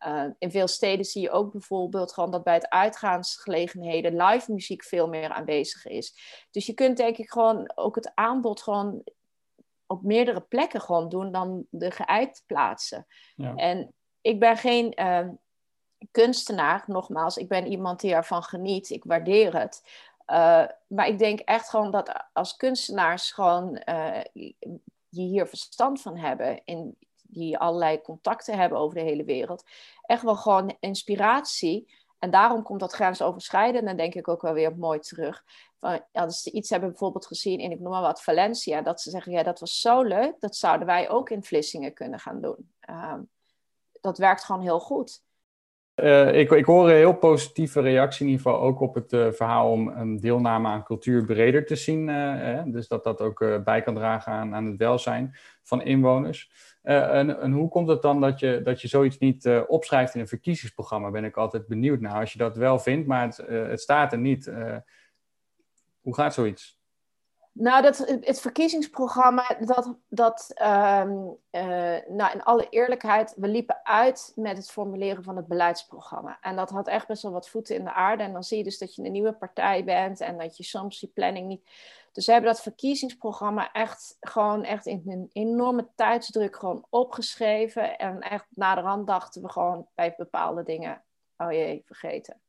[0.07, 4.83] Uh, in veel steden zie je ook bijvoorbeeld gewoon dat bij het uitgaansgelegenheden live muziek
[4.83, 6.17] veel meer aanwezig is.
[6.51, 9.03] Dus je kunt denk ik gewoon ook het aanbod gewoon
[9.85, 13.07] op meerdere plekken gewoon doen dan de geëikte plaatsen.
[13.35, 13.55] Ja.
[13.55, 15.27] En ik ben geen uh,
[16.11, 19.81] kunstenaar, nogmaals, ik ben iemand die ervan geniet, ik waardeer het.
[20.27, 23.81] Uh, maar ik denk echt gewoon dat als kunstenaars gewoon
[25.09, 26.97] je hier verstand van hebben in
[27.31, 29.63] die allerlei contacten hebben over de hele wereld,
[30.01, 31.97] echt wel gewoon inspiratie.
[32.19, 35.43] En daarom komt dat grensoverschrijdend en denk ik ook wel weer mooi terug.
[35.77, 39.09] Van, als ze iets hebben bijvoorbeeld gezien in, ik noem maar wat, Valencia, dat ze
[39.09, 42.73] zeggen, ja, dat was zo leuk, dat zouden wij ook in Vlissingen kunnen gaan doen.
[42.89, 43.15] Uh,
[44.01, 45.23] dat werkt gewoon heel goed.
[46.03, 49.31] Uh, ik, ik, hoor een heel positieve reactie in ieder geval ook op het uh,
[49.31, 52.07] verhaal om een deelname aan cultuur breder te zien.
[52.07, 56.51] Uh, dus dat dat ook bij kan dragen aan, aan het welzijn van inwoners.
[56.81, 61.11] En, hoe komt het dan dat je, dat je zoiets niet opschrijft in een verkiezingsprogramma?
[61.11, 62.19] Ben ik altijd benieuwd naar.
[62.19, 64.51] Als je dat wel vindt, maar het, het staat er niet.
[66.01, 66.78] hoe gaat zoiets?
[67.51, 71.37] Nou, dat, het verkiezingsprogramma, dat, dat um,
[72.07, 76.37] nou, in alle eerlijkheid, we liepen uit met het formuleren van het beleidsprogramma.
[76.41, 78.23] En dat had echt best wel wat voeten in de aarde.
[78.23, 80.99] En dan zie je dus dat je een nieuwe partij bent en dat je soms
[80.99, 81.69] die planning niet
[82.11, 87.97] dus we hebben dat verkiezingsprogramma echt gewoon echt in een enorme tijdsdruk gewoon opgeschreven.
[87.97, 91.03] En echt na de rand dachten we gewoon bij bepaalde dingen,
[91.37, 92.41] oh jee, vergeten.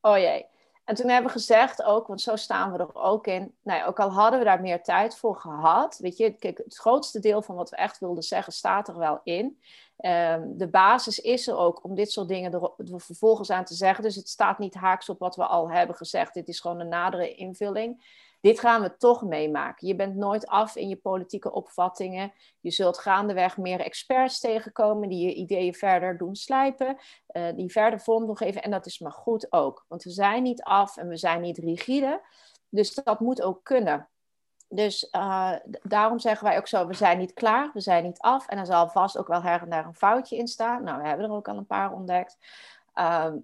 [0.00, 0.46] Oh jee.
[0.84, 3.54] En toen hebben we gezegd ook, want zo staan we er ook in.
[3.62, 5.98] Nou ja, ook al hadden we daar meer tijd voor gehad.
[5.98, 9.20] Weet je, kijk, het grootste deel van wat we echt wilden zeggen staat er wel
[9.22, 9.58] in.
[9.98, 13.74] Um, de basis is er ook om dit soort dingen er, er, vervolgens aan te
[13.74, 14.04] zeggen.
[14.04, 16.34] Dus het staat niet haaks op wat we al hebben gezegd.
[16.34, 18.02] Dit is gewoon een nadere invulling
[18.44, 19.86] dit gaan we toch meemaken.
[19.86, 22.32] Je bent nooit af in je politieke opvattingen.
[22.60, 26.96] Je zult gaandeweg meer experts tegenkomen die je ideeën verder doen slijpen,
[27.32, 28.62] uh, die verder vorm geven.
[28.62, 31.58] En dat is maar goed ook, want we zijn niet af en we zijn niet
[31.58, 32.20] rigide.
[32.68, 34.08] Dus dat moet ook kunnen.
[34.74, 38.48] Dus uh, daarom zeggen wij ook zo, we zijn niet klaar, we zijn niet af.
[38.48, 40.84] En er zal vast ook wel her en daar een foutje in staan.
[40.84, 42.38] Nou, we hebben er ook al een paar ontdekt.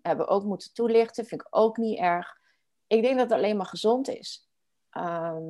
[0.02, 2.38] Hebben we ook moeten toelichten, vind ik ook niet erg.
[2.86, 4.48] Ik denk dat het alleen maar gezond is.
[4.90, 5.44] Ehm,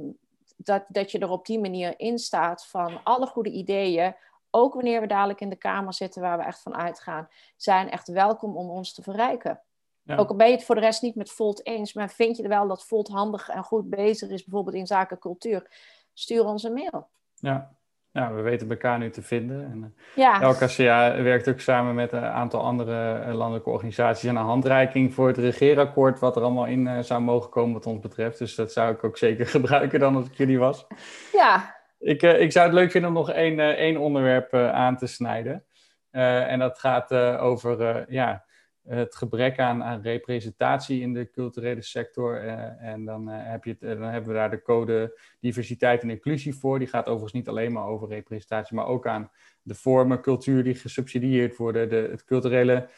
[0.56, 4.14] dat, dat je er op die manier in staat van alle goede ideeën,
[4.50, 8.08] ook wanneer we dadelijk in de kamer zitten waar we echt van uitgaan, zijn echt
[8.08, 9.60] welkom om ons te verrijken.
[10.06, 12.48] Ook al ben je het voor de rest niet met Volt eens, maar vind je
[12.48, 15.70] wel dat Volt handig en goed bezig is, bijvoorbeeld in zaken cultuur,
[16.12, 17.08] stuur ons een mail.
[17.34, 17.70] Ja,
[18.12, 19.64] ja, we weten elkaar nu te vinden.
[19.64, 20.48] En, uh, ja.
[20.48, 25.26] LKCA werkt ook samen met een aantal andere eh, landelijke organisaties aan een handreiking voor
[25.26, 28.38] het regeerakkoord, wat er allemaal in uh, zou mogen komen wat ons betreft.
[28.38, 30.86] Dus dat zou ik ook zeker gebruiken dan als ik jullie was.
[31.32, 31.78] Ja.
[31.98, 35.64] Ik, ik zou het leuk vinden om nog één, één onderwerp aan te snijden.
[36.10, 38.44] en dat gaat over ja,
[38.90, 42.36] het gebrek aan, representatie in de culturele sector.
[42.78, 46.78] en dan, heb je het, dan hebben we daar de code diversiteit en inclusie voor.
[46.78, 49.30] Die gaat overigens niet alleen maar over representatie, maar ook aan
[49.62, 52.88] de vormen cultuur die gesubsidieerd worden, de, het culturele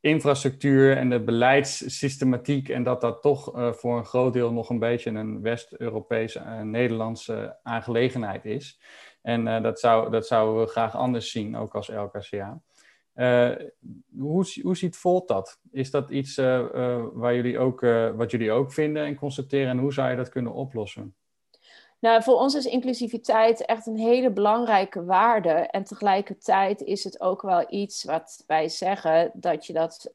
[0.00, 5.10] infrastructuur en de beleidssystematiek en dat dat toch voor een groot deel nog een beetje
[5.10, 8.80] een West-Europese, Nederlandse aangelegenheid is.
[9.22, 12.60] En dat, zou, dat zouden we graag anders zien, ook als LKCA.
[14.18, 15.58] Hoe, hoe ziet Volt dat?
[15.70, 16.36] Is dat iets
[17.12, 17.80] waar jullie ook,
[18.16, 21.14] wat jullie ook vinden en constateren en hoe zou je dat kunnen oplossen?
[22.00, 25.50] Nou, voor ons is inclusiviteit echt een hele belangrijke waarde.
[25.50, 30.10] En tegelijkertijd is het ook wel iets wat wij zeggen dat je dat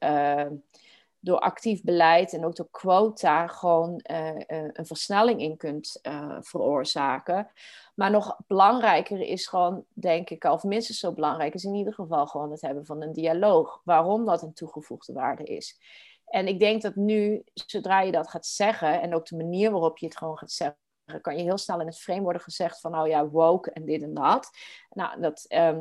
[1.26, 4.30] door actief beleid en ook door quota gewoon uh,
[4.72, 6.00] een versnelling in kunt
[6.40, 7.50] veroorzaken.
[7.94, 12.26] Maar nog belangrijker is gewoon, denk ik, of minstens zo belangrijk, is in ieder geval
[12.26, 13.80] gewoon het hebben van een dialoog.
[13.84, 15.80] Waarom dat een toegevoegde waarde is.
[16.26, 19.98] En ik denk dat nu, zodra je dat gaat zeggen, en ook de manier waarop
[19.98, 20.78] je het gewoon gaat zeggen
[21.20, 24.02] kan je heel snel in het frame worden gezegd van, nou ja, woke en dit
[24.02, 24.50] en dat.
[24.90, 25.80] Nou, dat ehm,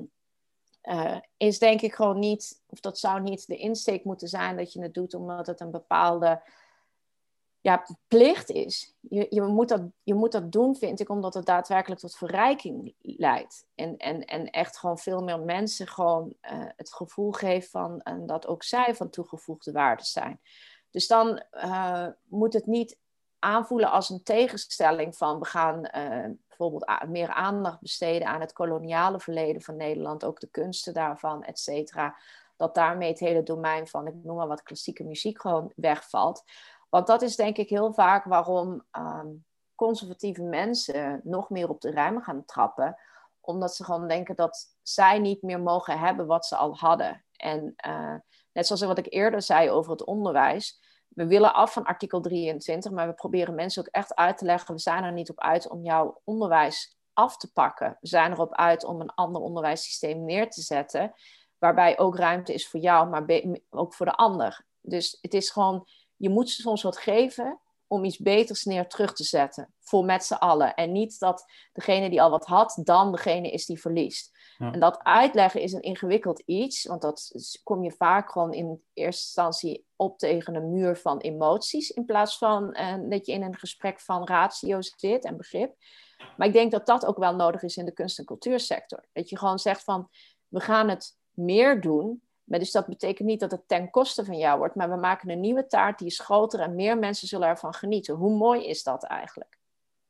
[0.85, 4.73] eh, is denk ik gewoon niet, of dat zou niet de insteek moeten zijn dat
[4.73, 6.41] je het doet omdat het een bepaalde
[7.61, 8.95] ja, plicht is.
[8.99, 12.93] Je, je, moet dat, je moet dat doen, vind ik, omdat het daadwerkelijk tot verrijking
[12.99, 13.65] leidt.
[13.75, 18.25] En, en, en echt gewoon veel meer mensen gewoon uh, het gevoel geeft van, en
[18.25, 20.39] dat ook zij van toegevoegde waarde zijn.
[20.89, 22.97] Dus dan uh, moet het niet
[23.45, 29.19] aanvoelen als een tegenstelling van we gaan uh, bijvoorbeeld meer aandacht besteden aan het koloniale
[29.19, 32.17] verleden van Nederland, ook de kunsten daarvan, et cetera.
[32.57, 36.43] Dat daarmee het hele domein van, ik noem maar wat, klassieke muziek gewoon wegvalt.
[36.89, 41.91] Want dat is denk ik heel vaak waarom um, conservatieve mensen nog meer op de
[41.91, 42.97] ruim gaan trappen.
[43.41, 47.25] Omdat ze gewoon denken dat zij niet meer mogen hebben wat ze al hadden.
[47.35, 48.15] En uh,
[48.51, 52.91] net zoals wat ik eerder zei over het onderwijs we willen af van artikel 23,
[52.91, 55.69] maar we proberen mensen ook echt uit te leggen, we zijn er niet op uit
[55.69, 57.97] om jouw onderwijs af te pakken.
[58.01, 61.13] We zijn erop uit om een ander onderwijssysteem neer te zetten,
[61.57, 63.25] waarbij ook ruimte is voor jou, maar
[63.69, 64.65] ook voor de ander.
[64.81, 69.23] Dus het is gewoon, je moet soms wat geven om iets beters neer terug te
[69.23, 69.73] zetten.
[69.79, 70.73] Voor met z'n allen.
[70.73, 74.34] En niet dat degene die al wat had, dan degene is die verliest.
[74.57, 77.31] En dat uitleggen is een ingewikkeld iets, want dat
[77.63, 82.37] kom je vaak gewoon in eerste instantie op tegen een muur van emoties, in plaats
[82.37, 85.75] van uh, dat je in een gesprek van ratio zit en begrip.
[86.37, 89.05] Maar ik denk dat dat ook wel nodig is in de kunst- en cultuursector.
[89.13, 90.09] Dat je gewoon zegt van,
[90.47, 94.37] we gaan het meer doen, maar dus dat betekent niet dat het ten koste van
[94.37, 97.47] jou wordt, maar we maken een nieuwe taart die is groter en meer mensen zullen
[97.47, 98.15] ervan genieten.
[98.15, 99.57] Hoe mooi is dat eigenlijk?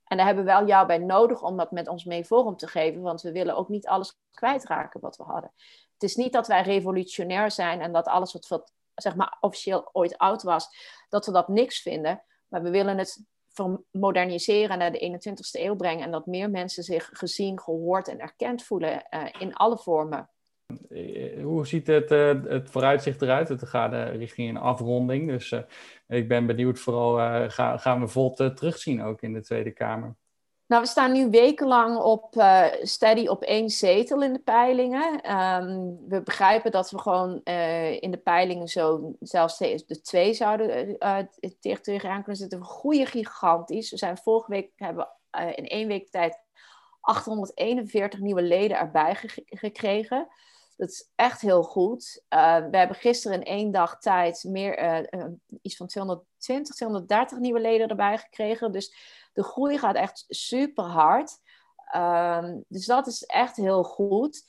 [0.05, 2.67] En daar hebben we wel jou bij nodig om dat met ons mee vorm te
[2.67, 5.51] geven, want we willen ook niet alles kwijtraken wat we hadden.
[5.93, 10.17] Het is niet dat wij revolutionair zijn en dat alles wat, zeg maar officieel ooit
[10.17, 10.67] oud was,
[11.09, 13.23] dat we dat niks vinden, maar we willen het
[13.91, 18.19] moderniseren en naar de 21ste eeuw brengen en dat meer mensen zich gezien, gehoord en
[18.19, 20.29] erkend voelen uh, in alle vormen.
[20.89, 23.49] Eh, hoe ziet het, uh, het vooruitzicht eruit?
[23.49, 25.53] Het gaat richting een afronding, dus
[26.07, 27.15] ik ben benieuwd vooral,
[27.49, 30.15] ga, gaan we Volt terugzien ook in de Tweede Kamer?
[30.67, 32.43] Nou, we staan nu wekenlang op
[32.81, 35.31] steady op één zetel in de peilingen.
[35.35, 37.43] Um, we begrijpen dat we gewoon
[37.99, 40.97] in de peilingen zo zelfs de twee zouden
[41.59, 42.59] tegen tegenaan kunnen zitten.
[42.59, 43.91] We groeien gigantisch.
[43.91, 45.07] We zijn vorige week hebben
[45.55, 46.39] in één week tijd
[47.01, 50.27] 841 nieuwe leden erbij gekregen.
[50.75, 52.23] Dat is echt heel goed.
[52.29, 57.37] Uh, we hebben gisteren in één dag tijd meer, uh, uh, iets van 220, 230
[57.37, 58.71] nieuwe leden erbij gekregen.
[58.71, 58.95] Dus
[59.33, 61.37] de groei gaat echt super hard.
[61.91, 64.43] Ehm, dus dat is echt heel goed.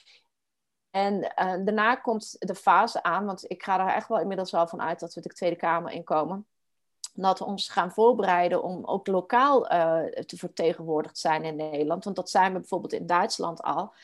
[0.91, 1.21] En
[1.65, 5.01] daarna komt de fase aan, want ik ga er echt wel inmiddels wel van uit
[5.01, 6.47] dat we de Tweede Kamer inkomen.
[7.13, 9.63] Dat we ons gaan voorbereiden om ook lokaal
[10.27, 12.05] te vertegenwoordigd zijn in Nederland.
[12.05, 13.95] Want dat zijn we bijvoorbeeld in Duitsland al.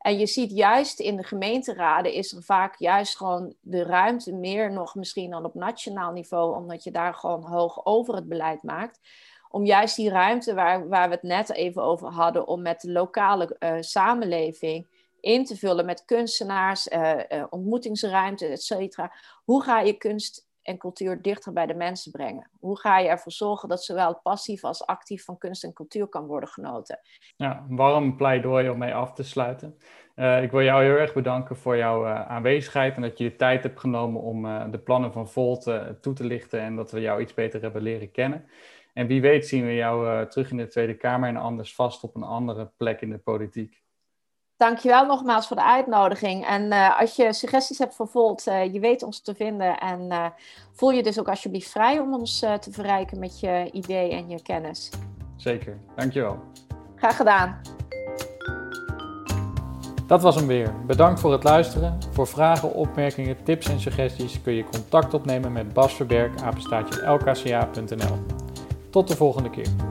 [0.00, 4.72] En je ziet juist in de gemeenteraden is er vaak juist gewoon de ruimte meer
[4.72, 9.00] nog misschien dan op nationaal niveau, omdat je daar gewoon hoog over het beleid maakt.
[9.48, 12.92] Om juist die ruimte waar, waar we het net even over hadden, om met de
[12.92, 14.86] lokale uh, samenleving
[15.20, 19.12] in te vullen met kunstenaars, uh, uh, ontmoetingsruimte, et cetera.
[19.44, 22.50] Hoe ga je kunst en cultuur dichter bij de mensen brengen?
[22.60, 26.26] Hoe ga je ervoor zorgen dat zowel passief als actief van kunst en cultuur kan
[26.26, 27.00] worden genoten?
[27.36, 29.78] Ja, warm pleidooi om mee af te sluiten.
[30.16, 33.36] Uh, ik wil jou heel erg bedanken voor jouw uh, aanwezigheid en dat je de
[33.36, 35.62] tijd hebt genomen om uh, de plannen van Volt
[36.00, 38.44] toe te lichten en dat we jou iets beter hebben leren kennen.
[38.92, 42.16] En wie weet zien we jou terug in de Tweede Kamer en anders vast op
[42.16, 43.82] een andere plek in de politiek.
[44.60, 46.46] Dankjewel nogmaals voor de uitnodiging.
[46.46, 49.78] En uh, als je suggesties hebt voor Volt, uh, je weet ons te vinden.
[49.78, 50.26] En uh,
[50.72, 54.42] voel je dus ook alsjeblieft vrij om ons te verrijken met je idee en je
[54.42, 54.90] kennis.
[55.36, 56.38] Zeker, dankjewel.
[56.96, 57.60] Graag gedaan.
[60.06, 60.74] Dat was hem weer.
[60.86, 61.98] Bedankt voor het luisteren.
[62.12, 68.16] Voor vragen, opmerkingen, tips en suggesties kun je contact opnemen met Bas Verberg, apenstaatje lkca.nl.
[68.90, 69.89] Tot de volgende keer.